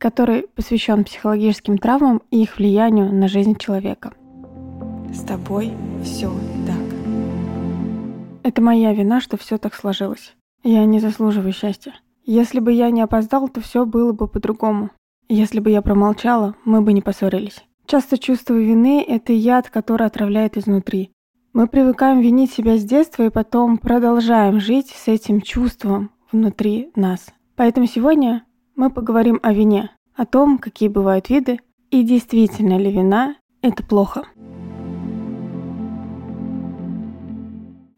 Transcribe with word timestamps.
который 0.00 0.48
посвящен 0.54 1.04
психологическим 1.04 1.76
травмам 1.76 2.22
и 2.30 2.42
их 2.42 2.56
влиянию 2.56 3.12
на 3.12 3.28
жизнь 3.28 3.56
человека. 3.56 4.14
С 5.12 5.20
тобой 5.20 5.72
все 6.02 6.32
так. 6.66 6.96
Это 8.42 8.62
моя 8.62 8.94
вина, 8.94 9.20
что 9.20 9.36
все 9.36 9.58
так 9.58 9.74
сложилось. 9.74 10.34
Я 10.64 10.86
не 10.86 11.00
заслуживаю 11.00 11.52
счастья. 11.52 11.92
Если 12.24 12.60
бы 12.60 12.72
я 12.72 12.90
не 12.90 13.02
опоздал, 13.02 13.48
то 13.48 13.60
все 13.60 13.84
было 13.84 14.12
бы 14.12 14.26
по-другому. 14.26 14.90
Если 15.28 15.60
бы 15.60 15.70
я 15.70 15.82
промолчала, 15.82 16.54
мы 16.64 16.80
бы 16.80 16.94
не 16.94 17.02
поссорились. 17.02 17.62
Часто 17.86 18.16
чувство 18.18 18.54
вины– 18.54 19.04
это 19.08 19.32
яд, 19.32 19.68
который 19.68 20.06
отравляет 20.06 20.56
изнутри. 20.56 21.10
Мы 21.52 21.66
привыкаем 21.66 22.20
винить 22.20 22.52
себя 22.52 22.78
с 22.78 22.84
детства 22.84 23.24
и 23.24 23.30
потом 23.30 23.76
продолжаем 23.76 24.60
жить 24.60 24.90
с 24.90 25.08
этим 25.08 25.42
чувством 25.42 26.10
внутри 26.32 26.90
нас. 26.94 27.26
Поэтому 27.56 27.86
сегодня 27.86 28.44
мы 28.80 28.88
поговорим 28.88 29.38
о 29.42 29.52
вине, 29.52 29.90
о 30.14 30.24
том, 30.24 30.56
какие 30.56 30.88
бывают 30.88 31.28
виды 31.28 31.60
и 31.90 32.02
действительно 32.02 32.78
ли 32.78 32.90
вина– 32.90 33.36
это 33.60 33.84
плохо. 33.84 34.22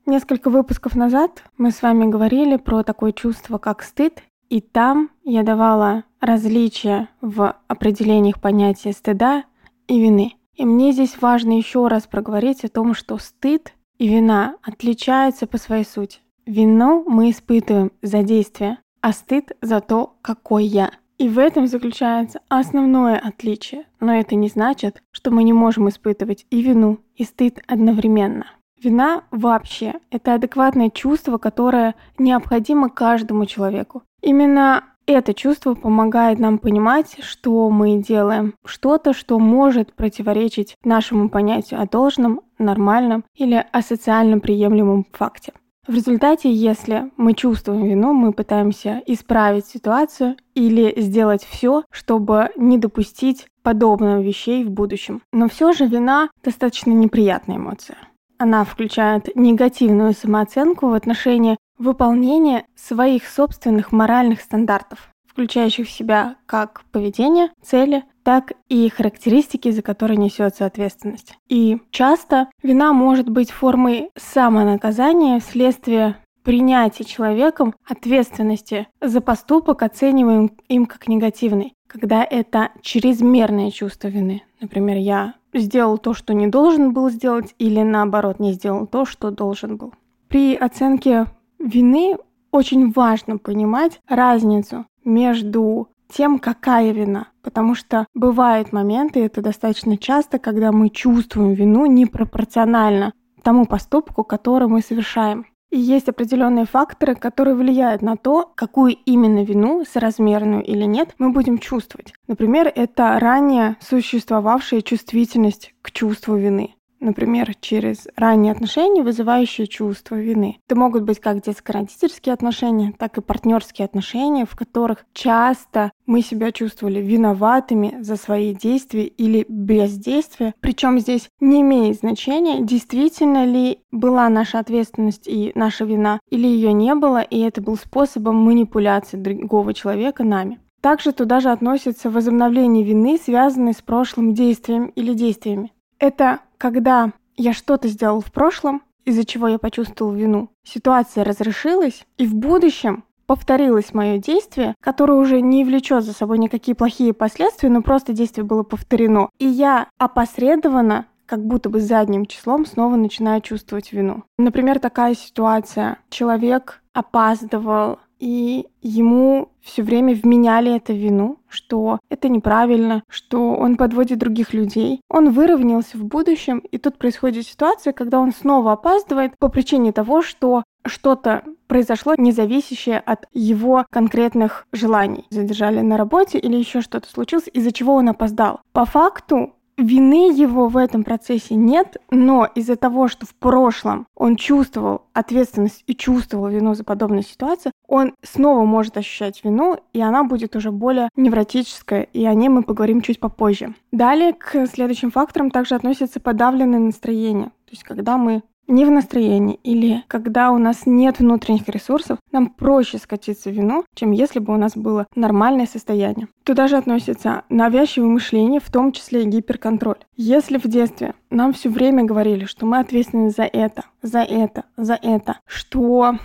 Несколько 0.06 0.50
выпусков 0.50 0.96
назад 0.96 1.44
мы 1.56 1.70
с 1.70 1.82
вами 1.82 2.10
говорили 2.10 2.56
про 2.56 2.82
такое 2.82 3.12
чувство, 3.12 3.58
как 3.58 3.84
стыд, 3.84 4.24
и 4.48 4.60
там 4.60 5.10
я 5.22 5.44
давала 5.44 6.02
различия 6.20 7.08
в 7.20 7.54
определениях 7.68 8.40
понятия 8.40 8.90
стыда 8.90 9.44
и 9.86 10.00
вины. 10.00 10.32
И 10.56 10.64
мне 10.64 10.90
здесь 10.90 11.16
важно 11.20 11.56
еще 11.56 11.86
раз 11.86 12.08
проговорить 12.08 12.64
о 12.64 12.68
том, 12.68 12.94
что 12.94 13.18
стыд 13.18 13.72
и 13.98 14.08
вина 14.08 14.56
отличаются 14.64 15.46
по 15.46 15.58
своей 15.58 15.84
сути. 15.84 16.18
Вину 16.44 17.04
мы 17.06 17.30
испытываем 17.30 17.92
за 18.02 18.24
действие, 18.24 18.78
а 19.02 19.12
стыд 19.12 19.52
за 19.60 19.80
то, 19.80 20.14
какой 20.22 20.64
я. 20.64 20.90
И 21.18 21.28
в 21.28 21.38
этом 21.38 21.66
заключается 21.66 22.40
основное 22.48 23.18
отличие. 23.18 23.84
Но 24.00 24.14
это 24.14 24.34
не 24.34 24.48
значит, 24.48 25.02
что 25.10 25.30
мы 25.30 25.42
не 25.44 25.52
можем 25.52 25.88
испытывать 25.88 26.46
и 26.50 26.62
вину, 26.62 26.98
и 27.14 27.24
стыд 27.24 27.60
одновременно. 27.66 28.46
Вина 28.82 29.22
вообще– 29.30 29.94
это 30.10 30.34
адекватное 30.34 30.90
чувство, 30.90 31.38
которое 31.38 31.94
необходимо 32.18 32.88
каждому 32.88 33.46
человеку. 33.46 34.02
Именно 34.20 34.84
это 35.06 35.34
чувство 35.34 35.74
помогает 35.74 36.38
нам 36.38 36.58
понимать, 36.58 37.16
что 37.22 37.70
мы 37.70 37.98
делаем 37.98 38.54
что-то, 38.64 39.12
что 39.12 39.38
может 39.38 39.94
противоречить 39.94 40.76
нашему 40.84 41.28
понятию 41.28 41.80
о 41.80 41.86
должном, 41.86 42.40
нормальном 42.58 43.24
или 43.34 43.64
о 43.72 43.82
социально 43.82 44.38
приемлемом 44.38 45.06
факте. 45.12 45.52
В 45.88 45.94
результате, 45.94 46.52
если 46.52 47.10
мы 47.16 47.34
чувствуем 47.34 47.84
вину, 47.84 48.12
мы 48.12 48.32
пытаемся 48.32 49.02
исправить 49.06 49.66
ситуацию 49.66 50.36
или 50.54 50.94
сделать 51.00 51.42
все, 51.42 51.82
чтобы 51.90 52.50
не 52.56 52.78
допустить 52.78 53.48
подобных 53.64 54.24
вещей 54.24 54.62
в 54.64 54.70
будущем. 54.70 55.22
Но 55.32 55.48
все 55.48 55.72
же 55.72 55.86
вина 55.86 56.30
достаточно 56.44 56.92
неприятная 56.92 57.56
эмоция. 57.56 57.96
Она 58.38 58.64
включает 58.64 59.34
негативную 59.34 60.12
самооценку 60.12 60.86
в 60.86 60.92
отношении 60.92 61.56
выполнения 61.78 62.64
своих 62.76 63.26
собственных 63.26 63.90
моральных 63.90 64.40
стандартов, 64.40 65.10
включающих 65.26 65.88
в 65.88 65.90
себя 65.90 66.36
как 66.46 66.84
поведение, 66.92 67.50
цели, 67.60 68.04
так 68.22 68.52
и 68.68 68.88
характеристики, 68.88 69.70
за 69.70 69.82
которые 69.82 70.16
несется 70.16 70.66
ответственность. 70.66 71.36
И 71.48 71.78
часто 71.90 72.48
вина 72.62 72.92
может 72.92 73.28
быть 73.28 73.50
формой 73.50 74.10
самонаказания 74.16 75.40
вследствие 75.40 76.16
принятия 76.42 77.04
человеком 77.04 77.74
ответственности 77.88 78.88
за 79.00 79.20
поступок, 79.20 79.82
оцениваем 79.82 80.50
им 80.68 80.86
как 80.86 81.08
негативный, 81.08 81.74
когда 81.86 82.24
это 82.24 82.70
чрезмерное 82.82 83.70
чувство 83.70 84.08
вины. 84.08 84.42
Например, 84.60 84.96
я 84.96 85.34
сделал 85.54 85.98
то, 85.98 86.14
что 86.14 86.34
не 86.34 86.46
должен 86.46 86.92
был 86.92 87.10
сделать, 87.10 87.54
или 87.58 87.82
наоборот, 87.82 88.40
не 88.40 88.52
сделал 88.52 88.86
то, 88.86 89.04
что 89.04 89.30
должен 89.30 89.76
был. 89.76 89.94
При 90.28 90.54
оценке 90.54 91.26
вины 91.58 92.16
очень 92.50 92.90
важно 92.92 93.38
понимать 93.38 94.00
разницу 94.08 94.86
между 95.04 95.88
тем, 96.08 96.38
какая 96.38 96.92
вина. 96.92 97.28
Потому 97.42 97.74
что 97.74 98.06
бывают 98.14 98.72
моменты, 98.72 99.24
это 99.24 99.42
достаточно 99.42 99.96
часто, 99.96 100.38
когда 100.38 100.72
мы 100.72 100.90
чувствуем 100.90 101.54
вину 101.54 101.86
непропорционально 101.86 103.12
тому 103.42 103.66
поступку, 103.66 104.24
который 104.24 104.68
мы 104.68 104.80
совершаем. 104.80 105.46
И 105.70 105.78
есть 105.78 106.08
определенные 106.08 106.66
факторы, 106.66 107.14
которые 107.14 107.56
влияют 107.56 108.02
на 108.02 108.16
то, 108.16 108.52
какую 108.54 108.94
именно 109.06 109.42
вину, 109.42 109.84
соразмерную 109.90 110.62
или 110.62 110.84
нет, 110.84 111.14
мы 111.18 111.30
будем 111.30 111.58
чувствовать. 111.58 112.12
Например, 112.28 112.70
это 112.74 113.18
ранее 113.18 113.76
существовавшая 113.80 114.82
чувствительность 114.82 115.74
к 115.80 115.90
чувству 115.90 116.36
вины 116.36 116.74
например, 117.02 117.54
через 117.60 118.08
ранние 118.16 118.52
отношения, 118.52 119.02
вызывающие 119.02 119.66
чувство 119.66 120.14
вины. 120.14 120.58
Это 120.66 120.78
могут 120.78 121.02
быть 121.02 121.20
как 121.20 121.42
детско-родительские 121.42 122.32
отношения, 122.32 122.94
так 122.98 123.18
и 123.18 123.20
партнерские 123.20 123.84
отношения, 123.84 124.46
в 124.46 124.56
которых 124.56 125.04
часто 125.12 125.92
мы 126.06 126.22
себя 126.22 126.52
чувствовали 126.52 127.00
виноватыми 127.00 127.98
за 128.00 128.16
свои 128.16 128.54
действия 128.54 129.04
или 129.04 129.44
бездействия. 129.48 130.54
Причем 130.60 130.98
здесь 130.98 131.28
не 131.40 131.60
имеет 131.60 131.98
значения, 131.98 132.62
действительно 132.62 133.44
ли 133.44 133.80
была 133.90 134.28
наша 134.28 134.58
ответственность 134.58 135.26
и 135.26 135.52
наша 135.54 135.84
вина, 135.84 136.20
или 136.30 136.46
ее 136.46 136.72
не 136.72 136.94
было, 136.94 137.20
и 137.20 137.40
это 137.40 137.60
был 137.60 137.76
способом 137.76 138.36
манипуляции 138.36 139.16
другого 139.16 139.74
человека 139.74 140.24
нами. 140.24 140.60
Также 140.80 141.12
туда 141.12 141.38
же 141.40 141.50
относится 141.50 142.10
возобновление 142.10 142.84
вины, 142.84 143.16
связанное 143.16 143.72
с 143.72 143.80
прошлым 143.80 144.34
действием 144.34 144.86
или 144.86 145.14
действиями. 145.14 145.72
Это 146.00 146.40
когда 146.62 147.10
я 147.36 147.52
что-то 147.52 147.88
сделал 147.88 148.20
в 148.20 148.30
прошлом, 148.30 148.82
из-за 149.04 149.24
чего 149.24 149.48
я 149.48 149.58
почувствовал 149.58 150.12
вину, 150.12 150.48
ситуация 150.62 151.24
разрешилась, 151.24 152.06
и 152.18 152.26
в 152.26 152.36
будущем 152.36 153.02
повторилось 153.26 153.92
мое 153.92 154.18
действие, 154.18 154.76
которое 154.80 155.14
уже 155.14 155.40
не 155.40 155.64
влечет 155.64 156.04
за 156.04 156.12
собой 156.12 156.38
никакие 156.38 156.76
плохие 156.76 157.14
последствия, 157.14 157.68
но 157.68 157.82
просто 157.82 158.12
действие 158.12 158.44
было 158.44 158.62
повторено. 158.62 159.28
И 159.40 159.44
я 159.44 159.88
опосредованно 159.98 161.06
как 161.26 161.44
будто 161.44 161.68
бы 161.68 161.80
задним 161.80 162.26
числом 162.26 162.64
снова 162.64 162.94
начинаю 162.94 163.40
чувствовать 163.40 163.92
вину. 163.92 164.22
Например, 164.38 164.78
такая 164.78 165.16
ситуация. 165.16 165.98
Человек 166.10 166.80
опаздывал 166.92 167.98
и 168.22 168.68
ему 168.82 169.48
все 169.62 169.82
время 169.82 170.14
вменяли 170.14 170.76
это 170.76 170.92
вину, 170.92 171.40
что 171.48 171.98
это 172.08 172.28
неправильно, 172.28 173.02
что 173.08 173.52
он 173.54 173.76
подводит 173.76 174.20
других 174.20 174.54
людей. 174.54 175.00
Он 175.08 175.32
выровнялся 175.32 175.98
в 175.98 176.04
будущем, 176.04 176.58
и 176.58 176.78
тут 176.78 176.98
происходит 176.98 177.48
ситуация, 177.48 177.92
когда 177.92 178.20
он 178.20 178.32
снова 178.32 178.72
опаздывает 178.72 179.36
по 179.38 179.48
причине 179.48 179.90
того, 179.90 180.22
что 180.22 180.62
что-то 180.86 181.42
произошло, 181.66 182.14
не 182.16 182.30
зависящее 182.30 183.00
от 183.00 183.26
его 183.32 183.86
конкретных 183.90 184.68
желаний. 184.72 185.26
Задержали 185.30 185.80
на 185.80 185.96
работе 185.96 186.38
или 186.38 186.56
еще 186.56 186.80
что-то 186.80 187.10
случилось, 187.10 187.48
из-за 187.52 187.72
чего 187.72 187.94
он 187.94 188.08
опоздал. 188.08 188.60
По 188.72 188.84
факту 188.84 189.54
Вины 189.78 190.32
его 190.32 190.68
в 190.68 190.76
этом 190.76 191.02
процессе 191.02 191.54
нет, 191.54 191.96
но 192.10 192.46
из-за 192.54 192.76
того, 192.76 193.08
что 193.08 193.26
в 193.26 193.34
прошлом 193.34 194.06
он 194.14 194.36
чувствовал 194.36 195.02
ответственность 195.12 195.82
и 195.86 195.94
чувствовал 195.94 196.48
вину 196.48 196.74
за 196.74 196.84
подобную 196.84 197.22
ситуацию, 197.22 197.72
он 197.88 198.14
снова 198.22 198.64
может 198.64 198.96
ощущать 198.96 199.42
вину, 199.44 199.78
и 199.92 200.00
она 200.00 200.24
будет 200.24 200.56
уже 200.56 200.70
более 200.70 201.08
невротическая, 201.16 202.02
и 202.02 202.24
о 202.24 202.34
ней 202.34 202.48
мы 202.48 202.62
поговорим 202.62 203.00
чуть 203.00 203.20
попозже. 203.20 203.74
Далее 203.92 204.34
к 204.34 204.66
следующим 204.66 205.10
факторам 205.10 205.50
также 205.50 205.74
относятся 205.74 206.20
подавленное 206.20 206.78
настроение. 206.78 207.46
То 207.46 207.70
есть 207.70 207.84
когда 207.84 208.18
мы 208.18 208.42
не 208.68 208.84
в 208.84 208.90
настроении 208.90 209.58
или 209.62 210.04
когда 210.08 210.50
у 210.50 210.58
нас 210.58 210.86
нет 210.86 211.18
внутренних 211.18 211.68
ресурсов, 211.68 212.18
нам 212.30 212.48
проще 212.48 212.98
скатиться 212.98 213.50
в 213.50 213.52
вину, 213.52 213.84
чем 213.94 214.12
если 214.12 214.38
бы 214.38 214.54
у 214.54 214.56
нас 214.56 214.76
было 214.76 215.06
нормальное 215.14 215.66
состояние. 215.66 216.28
Туда 216.44 216.68
же 216.68 216.76
относится 216.76 217.42
навязчивое 217.48 218.08
мышление, 218.08 218.60
в 218.60 218.70
том 218.70 218.92
числе 218.92 219.22
и 219.22 219.26
гиперконтроль. 219.26 219.98
Если 220.16 220.58
в 220.58 220.66
детстве 220.66 221.14
нам 221.30 221.52
все 221.52 221.68
время 221.68 222.04
говорили, 222.04 222.44
что 222.44 222.66
мы 222.66 222.78
ответственны 222.78 223.30
за 223.30 223.44
это, 223.44 223.84
за 224.02 224.20
это, 224.20 224.64
за 224.76 224.94
это, 224.94 225.38
что 225.46 226.16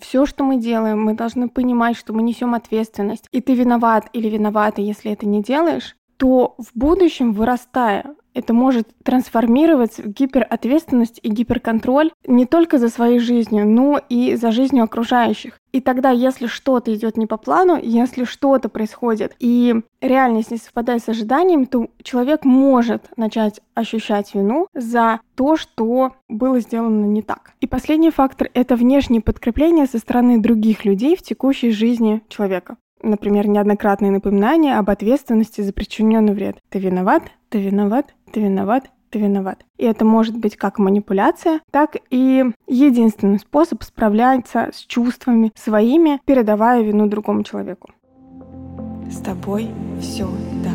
все, 0.00 0.26
что 0.26 0.44
мы 0.44 0.56
делаем, 0.56 1.02
мы 1.02 1.14
должны 1.14 1.48
понимать, 1.48 1.96
что 1.96 2.12
мы 2.12 2.22
несем 2.22 2.54
ответственность, 2.54 3.26
и 3.32 3.40
ты 3.40 3.54
виноват 3.54 4.08
или 4.12 4.28
виновата, 4.28 4.82
если 4.82 5.12
это 5.12 5.26
не 5.26 5.42
делаешь, 5.42 5.96
то 6.16 6.54
в 6.58 6.78
будущем, 6.78 7.32
вырастая, 7.32 8.14
это 8.34 8.52
может 8.52 8.88
трансформироваться 9.02 10.02
в 10.02 10.08
гиперответственность 10.08 11.20
и 11.22 11.30
гиперконтроль 11.30 12.10
не 12.26 12.46
только 12.46 12.78
за 12.78 12.88
своей 12.88 13.20
жизнью, 13.20 13.66
но 13.66 14.00
и 14.08 14.34
за 14.34 14.50
жизнью 14.50 14.84
окружающих. 14.84 15.58
И 15.72 15.80
тогда, 15.80 16.10
если 16.10 16.46
что-то 16.46 16.94
идет 16.94 17.16
не 17.16 17.26
по 17.26 17.36
плану, 17.36 17.78
если 17.82 18.24
что-то 18.24 18.68
происходит, 18.68 19.34
и 19.40 19.74
реальность 20.00 20.50
не 20.50 20.58
совпадает 20.58 21.02
с 21.02 21.08
ожиданиями, 21.08 21.64
то 21.64 21.88
человек 22.02 22.44
может 22.44 23.08
начать 23.16 23.60
ощущать 23.74 24.34
вину 24.34 24.68
за 24.72 25.20
то, 25.34 25.56
что 25.56 26.12
было 26.28 26.60
сделано 26.60 27.06
не 27.06 27.22
так. 27.22 27.52
И 27.60 27.66
последний 27.66 28.10
фактор— 28.10 28.50
это 28.54 28.76
внешнее 28.76 29.20
подкрепление 29.20 29.86
со 29.86 29.98
стороны 29.98 30.38
других 30.38 30.84
людей 30.84 31.16
в 31.16 31.22
текущей 31.22 31.70
жизни 31.70 32.22
человека. 32.28 32.76
Например, 33.02 33.46
неоднократные 33.46 34.10
напоминания 34.10 34.78
об 34.78 34.88
ответственности 34.88 35.60
за 35.60 35.74
причиненный 35.74 36.32
вред. 36.32 36.56
Ты 36.70 36.78
виноват, 36.78 37.24
ты 37.54 37.60
виноват, 37.60 38.16
ты 38.32 38.40
виноват, 38.40 38.90
ты 39.10 39.20
виноват. 39.20 39.64
И 39.78 39.84
это 39.84 40.04
может 40.04 40.36
быть 40.36 40.56
как 40.56 40.80
манипуляция, 40.80 41.60
так 41.70 41.94
и 42.10 42.44
единственный 42.66 43.38
способ 43.38 43.84
справляться 43.84 44.70
с 44.72 44.78
чувствами 44.78 45.52
своими, 45.54 46.20
передавая 46.24 46.82
вину 46.82 47.06
другому 47.06 47.44
человеку. 47.44 47.90
С 49.08 49.18
тобой 49.18 49.70
все 50.00 50.26
так. 50.64 50.74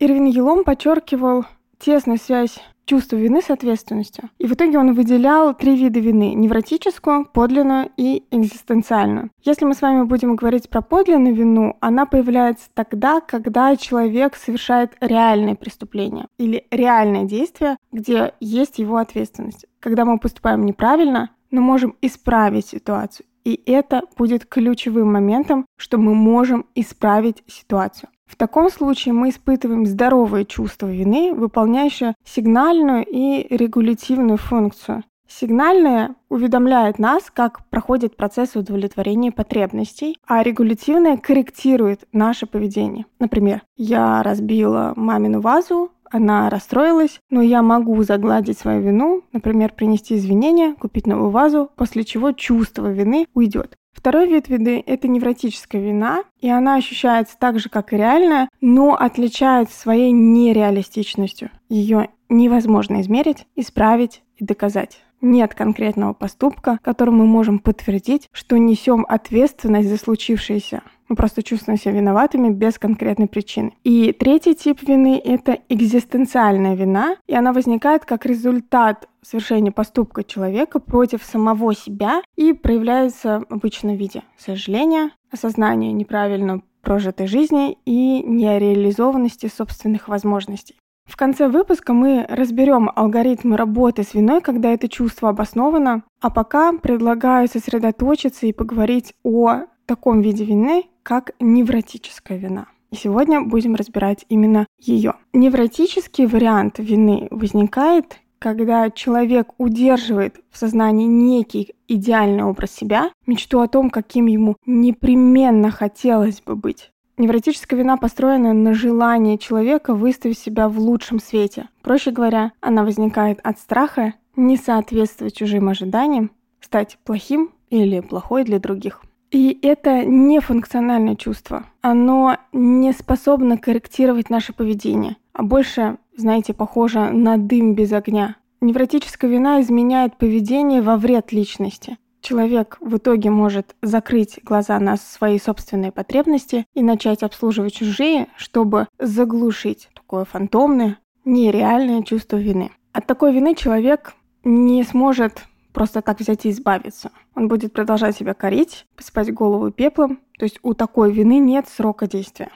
Ирвин 0.00 0.24
Елом 0.24 0.64
подчеркивал 0.64 1.44
тесную 1.78 2.18
связь 2.18 2.58
чувства 2.88 3.16
вины 3.16 3.42
с 3.42 3.50
ответственностью. 3.50 4.30
И 4.38 4.46
в 4.46 4.54
итоге 4.54 4.78
он 4.78 4.94
выделял 4.94 5.54
три 5.54 5.76
вида 5.76 6.00
вины– 6.00 6.34
невротическую, 6.34 7.26
подлинную 7.26 7.90
и 7.96 8.24
экзистенциальную. 8.30 9.30
Если 9.44 9.66
мы 9.66 9.74
с 9.74 9.82
вами 9.82 10.04
будем 10.04 10.34
говорить 10.34 10.70
про 10.70 10.80
подлинную 10.80 11.34
вину, 11.34 11.76
она 11.80 12.06
появляется 12.06 12.68
тогда, 12.74 13.20
когда 13.20 13.76
человек 13.76 14.36
совершает 14.36 14.96
реальное 15.00 15.54
преступление 15.54 16.26
или 16.38 16.64
реальное 16.70 17.24
действие, 17.24 17.76
где 17.92 18.32
есть 18.40 18.78
его 18.78 18.96
ответственность. 18.96 19.66
Когда 19.80 20.04
мы 20.04 20.18
поступаем 20.18 20.64
неправильно, 20.64 21.30
но 21.50 21.60
можем 21.60 21.94
исправить 22.00 22.66
ситуацию. 22.66 23.26
И 23.44 23.62
это 23.66 24.02
будет 24.16 24.46
ключевым 24.46 25.12
моментом, 25.12 25.66
что 25.76 25.98
мы 25.98 26.14
можем 26.14 26.66
исправить 26.74 27.42
ситуацию. 27.46 28.08
В 28.28 28.36
таком 28.36 28.70
случае 28.70 29.14
мы 29.14 29.30
испытываем 29.30 29.86
здоровое 29.86 30.44
чувство 30.44 30.86
вины, 30.86 31.32
выполняющее 31.34 32.14
сигнальную 32.24 33.04
и 33.04 33.46
регулятивную 33.54 34.36
функцию. 34.36 35.02
Сигнальное 35.26 36.14
уведомляет 36.28 36.98
нас, 36.98 37.30
как 37.32 37.66
проходит 37.68 38.16
процесс 38.16 38.54
удовлетворения 38.54 39.30
потребностей, 39.30 40.16
а 40.26 40.42
регулятивное 40.42 41.16
корректирует 41.16 42.06
наше 42.12 42.46
поведение. 42.46 43.06
Например, 43.18 43.62
я 43.76 44.22
разбила 44.22 44.94
мамину 44.96 45.40
вазу, 45.40 45.90
она 46.10 46.48
расстроилась, 46.48 47.20
но 47.28 47.42
я 47.42 47.62
могу 47.62 48.02
загладить 48.02 48.58
свою 48.58 48.80
вину, 48.80 49.22
например, 49.32 49.72
принести 49.72 50.16
извинения, 50.16 50.74
купить 50.74 51.06
новую 51.06 51.30
вазу, 51.30 51.70
после 51.76 52.04
чего 52.04 52.32
чувство 52.32 52.90
вины 52.90 53.26
уйдет. 53.34 53.76
Второй 53.98 54.28
вид 54.28 54.48
вины– 54.48 54.80
это 54.86 55.08
невротическая 55.08 55.82
вина, 55.82 56.22
и 56.40 56.48
она 56.48 56.76
ощущается 56.76 57.36
так 57.36 57.58
же, 57.58 57.68
как 57.68 57.92
и 57.92 57.96
реальная, 57.96 58.48
но 58.60 58.94
отличается 58.94 59.76
своей 59.76 60.12
нереалистичностью. 60.12 61.50
Ее 61.68 62.10
невозможно 62.28 63.00
измерить, 63.00 63.48
исправить 63.56 64.22
и 64.36 64.44
доказать. 64.44 65.00
Нет 65.20 65.54
конкретного 65.54 66.12
поступка, 66.12 66.78
которым 66.82 67.18
мы 67.18 67.26
можем 67.26 67.58
подтвердить, 67.58 68.28
что 68.32 68.56
несем 68.56 69.04
ответственность 69.08 69.88
за 69.88 69.96
случившееся. 69.96 70.82
Мы 71.08 71.16
просто 71.16 71.42
чувствуем 71.42 71.78
себя 71.78 71.92
виноватыми 71.92 72.50
без 72.50 72.78
конкретной 72.78 73.26
причины. 73.26 73.72
И 73.82 74.12
третий 74.12 74.54
тип 74.54 74.82
вины— 74.86 75.20
это 75.24 75.58
экзистенциальная 75.68 76.74
вина, 76.74 77.16
и 77.26 77.34
она 77.34 77.52
возникает 77.52 78.04
как 78.04 78.26
результат 78.26 79.08
совершения 79.22 79.72
поступка 79.72 80.22
человека 80.22 80.78
против 80.78 81.24
самого 81.24 81.74
себя 81.74 82.22
и 82.36 82.52
проявляется 82.52 83.42
в 83.48 83.60
виде 83.96 84.22
сожаления, 84.36 85.10
осознания 85.32 85.92
неправильно 85.92 86.62
прожитой 86.82 87.26
жизни 87.26 87.76
и 87.84 88.22
нереализованности 88.22 89.46
собственных 89.48 90.08
возможностей. 90.08 90.76
В 91.08 91.16
конце 91.16 91.48
выпуска 91.48 91.94
мы 91.94 92.26
разберем 92.28 92.90
алгоритмы 92.94 93.56
работы 93.56 94.02
с 94.02 94.12
виной, 94.12 94.42
когда 94.42 94.70
это 94.70 94.88
чувство 94.88 95.30
обосновано, 95.30 96.02
а 96.20 96.30
пока 96.30 96.72
предлагаю 96.74 97.48
сосредоточиться 97.48 98.46
и 98.46 98.52
поговорить 98.52 99.14
о 99.24 99.62
таком 99.86 100.20
виде 100.20 100.44
вины, 100.44 100.84
как 101.02 101.32
невротическая 101.40 102.36
вина. 102.36 102.66
И 102.90 102.96
сегодня 102.96 103.40
будем 103.40 103.74
разбирать 103.74 104.26
именно 104.28 104.66
ее. 104.78 105.14
Невротический 105.32 106.26
вариант 106.26 106.78
вины 106.78 107.28
возникает, 107.30 108.18
когда 108.38 108.90
человек 108.90 109.48
удерживает 109.56 110.40
в 110.50 110.58
сознании 110.58 111.06
некий 111.06 111.74
идеальный 111.88 112.44
образ 112.44 112.70
себя, 112.72 113.10
мечту 113.26 113.60
о 113.60 113.68
том, 113.68 113.90
каким 113.90 114.26
ему 114.26 114.56
непременно 114.66 115.70
хотелось 115.70 116.42
бы 116.42 116.54
быть. 116.54 116.90
Невротическая 117.18 117.76
вина 117.76 117.96
построена 117.96 118.52
на 118.52 118.74
желании 118.74 119.36
человека 119.36 119.92
выставить 119.92 120.38
себя 120.38 120.68
в 120.68 120.78
лучшем 120.78 121.18
свете. 121.18 121.68
Проще 121.82 122.12
говоря, 122.12 122.52
она 122.60 122.84
возникает 122.84 123.40
от 123.42 123.58
страха 123.58 124.14
не 124.36 124.56
соответствовать 124.56 125.34
чужим 125.34 125.68
ожиданиям, 125.68 126.30
стать 126.60 126.96
плохим 127.04 127.50
или 127.70 127.98
плохой 127.98 128.44
для 128.44 128.60
других. 128.60 129.02
И 129.32 129.58
это 129.62 130.04
не 130.04 130.40
функциональное 130.40 131.16
чувство. 131.16 131.66
Оно 131.82 132.36
не 132.52 132.92
способно 132.92 133.58
корректировать 133.58 134.30
наше 134.30 134.52
поведение, 134.52 135.16
а 135.32 135.42
больше, 135.42 135.98
знаете, 136.16 136.54
похоже 136.54 137.10
на 137.10 137.36
дым 137.36 137.74
без 137.74 137.92
огня. 137.92 138.36
Невротическая 138.60 139.28
вина 139.28 139.60
изменяет 139.60 140.16
поведение 140.16 140.82
во 140.82 140.96
вред 140.96 141.32
личности. 141.32 141.98
Человек 142.28 142.76
в 142.82 142.98
итоге 142.98 143.30
может 143.30 143.74
закрыть 143.80 144.38
глаза 144.42 144.78
на 144.78 144.98
свои 144.98 145.38
собственные 145.38 145.92
потребности 145.92 146.66
и 146.74 146.82
начать 146.82 147.22
обслуживать 147.22 147.72
чужие, 147.72 148.26
чтобы 148.36 148.86
заглушить 148.98 149.88
такое 149.94 150.26
фантомное, 150.26 150.98
нереальное 151.24 152.02
чувство 152.02 152.36
вины. 152.36 152.70
От 152.92 153.06
такой 153.06 153.32
вины 153.32 153.54
человек 153.54 154.12
не 154.44 154.84
сможет 154.84 155.46
просто 155.72 156.02
так 156.02 156.20
взять 156.20 156.44
и 156.44 156.50
избавиться. 156.50 157.12
Он 157.34 157.48
будет 157.48 157.72
продолжать 157.72 158.14
себя 158.14 158.34
корить, 158.34 158.84
посыпать 158.94 159.32
голову 159.32 159.70
пеплом. 159.70 160.20
То 160.38 160.44
есть 160.44 160.58
у 160.62 160.74
такой 160.74 161.10
вины 161.10 161.38
нет 161.38 161.66
срока 161.66 162.06
действия. 162.06 162.50